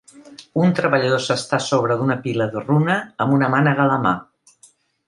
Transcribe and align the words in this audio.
Un 0.61 0.71
treballador 0.79 1.21
s'està 1.25 1.59
a 1.59 1.65
sobre 1.67 1.99
d'una 2.01 2.17
pila 2.27 2.49
de 2.57 2.65
runa 2.67 2.99
amb 3.27 3.39
una 3.39 3.53
mànega 3.59 3.87
a 3.89 3.91
la 3.95 4.03
mà. 4.09 4.19